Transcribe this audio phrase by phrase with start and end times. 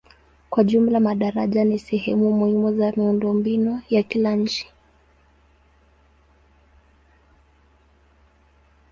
[0.49, 4.71] Kwa jumla madaraja ni sehemu muhimu za miundombinu ya kila nchi.